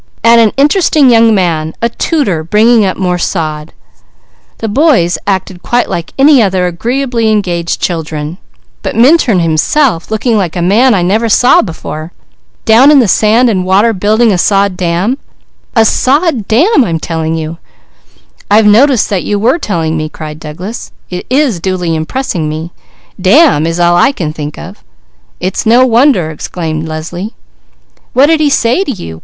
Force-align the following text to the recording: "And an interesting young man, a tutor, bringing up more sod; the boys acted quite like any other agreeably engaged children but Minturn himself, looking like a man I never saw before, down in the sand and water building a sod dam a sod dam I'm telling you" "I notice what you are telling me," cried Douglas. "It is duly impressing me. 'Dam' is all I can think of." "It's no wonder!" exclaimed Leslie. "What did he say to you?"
"And 0.23 0.41
an 0.41 0.51
interesting 0.57 1.11
young 1.11 1.35
man, 1.35 1.75
a 1.79 1.87
tutor, 1.87 2.43
bringing 2.43 2.83
up 2.83 2.97
more 2.97 3.19
sod; 3.19 3.71
the 4.57 4.67
boys 4.67 5.19
acted 5.27 5.61
quite 5.61 5.87
like 5.91 6.11
any 6.17 6.41
other 6.41 6.65
agreeably 6.65 7.29
engaged 7.31 7.79
children 7.79 8.39
but 8.81 8.95
Minturn 8.95 9.41
himself, 9.41 10.09
looking 10.09 10.37
like 10.39 10.55
a 10.55 10.61
man 10.63 10.95
I 10.95 11.03
never 11.03 11.29
saw 11.29 11.61
before, 11.61 12.11
down 12.65 12.89
in 12.89 12.97
the 12.97 13.07
sand 13.07 13.47
and 13.47 13.63
water 13.63 13.93
building 13.93 14.31
a 14.31 14.39
sod 14.39 14.75
dam 14.75 15.19
a 15.75 15.85
sod 15.85 16.47
dam 16.47 16.83
I'm 16.83 16.99
telling 16.99 17.35
you" 17.35 17.59
"I 18.49 18.59
notice 18.63 19.11
what 19.11 19.21
you 19.21 19.45
are 19.45 19.59
telling 19.59 19.97
me," 19.97 20.09
cried 20.09 20.39
Douglas. 20.39 20.91
"It 21.11 21.27
is 21.29 21.59
duly 21.59 21.93
impressing 21.95 22.49
me. 22.49 22.71
'Dam' 23.21 23.67
is 23.67 23.79
all 23.79 23.95
I 23.97 24.13
can 24.13 24.33
think 24.33 24.57
of." 24.57 24.83
"It's 25.39 25.67
no 25.67 25.85
wonder!" 25.85 26.31
exclaimed 26.31 26.87
Leslie. 26.87 27.35
"What 28.13 28.25
did 28.25 28.39
he 28.39 28.49
say 28.49 28.83
to 28.83 28.91
you?" 28.91 29.19